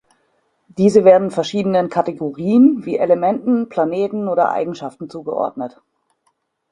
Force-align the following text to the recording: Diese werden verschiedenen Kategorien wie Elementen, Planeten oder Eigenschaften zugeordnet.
Diese 0.79 1.05
werden 1.05 1.29
verschiedenen 1.29 1.87
Kategorien 1.91 2.85
wie 2.85 2.97
Elementen, 2.97 3.69
Planeten 3.69 4.27
oder 4.27 4.49
Eigenschaften 4.49 5.11
zugeordnet. 5.11 5.79